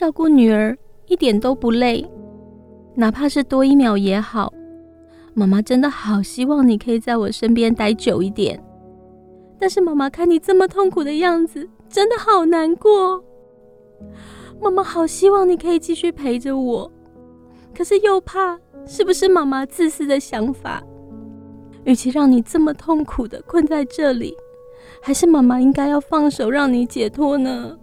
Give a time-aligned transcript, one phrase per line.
[0.00, 0.74] 照顾女儿
[1.08, 2.02] 一点都不累。
[2.94, 4.50] 哪怕是多一秒也好
[5.34, 8.58] 妈妈真的好希望你可以在我身边待久一点。
[9.58, 13.22] 但是妈妈看你这么痛苦的样子真的好难过。
[14.58, 16.90] 妈妈好希望你可以继续陪着我。
[17.76, 20.82] 可是又怕是不是妈妈自私的想法？
[21.84, 24.34] 与其让你这么痛苦的困在这里
[25.02, 27.76] 还是妈妈应该要放手让你解脱呢？